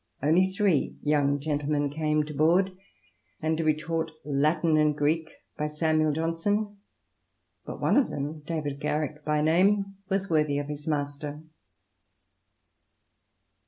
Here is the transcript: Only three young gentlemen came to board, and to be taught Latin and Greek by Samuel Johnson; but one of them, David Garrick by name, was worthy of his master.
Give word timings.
Only 0.23 0.47
three 0.49 0.95
young 1.03 1.39
gentlemen 1.39 1.91
came 1.91 2.23
to 2.23 2.33
board, 2.33 2.75
and 3.39 3.55
to 3.59 3.63
be 3.63 3.75
taught 3.75 4.09
Latin 4.25 4.75
and 4.75 4.97
Greek 4.97 5.29
by 5.59 5.67
Samuel 5.67 6.11
Johnson; 6.11 6.77
but 7.67 7.79
one 7.79 7.97
of 7.97 8.09
them, 8.09 8.39
David 8.39 8.79
Garrick 8.79 9.23
by 9.23 9.43
name, 9.43 9.97
was 10.09 10.27
worthy 10.27 10.57
of 10.57 10.69
his 10.69 10.87
master. 10.87 11.43